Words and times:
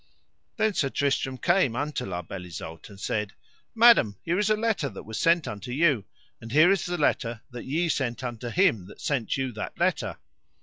Then 0.57 0.73
Sir 0.73 0.89
Tristram 0.89 1.37
came 1.37 1.75
unto 1.75 2.07
La 2.07 2.23
Beale 2.23 2.47
Isoud 2.47 2.89
and 2.89 2.99
said: 2.99 3.33
Madam, 3.75 4.17
here 4.23 4.39
is 4.39 4.49
a 4.49 4.57
letter 4.57 4.89
that 4.89 5.03
was 5.03 5.19
sent 5.19 5.47
unto 5.47 5.71
you, 5.71 6.05
and 6.41 6.51
here 6.51 6.71
is 6.71 6.87
the 6.87 6.97
letter 6.97 7.41
that 7.51 7.65
ye 7.65 7.87
sent 7.87 8.23
unto 8.23 8.49
him 8.49 8.87
that 8.87 8.99
sent 8.99 9.37
you 9.37 9.51
that 9.51 9.77
letter. 9.77 10.17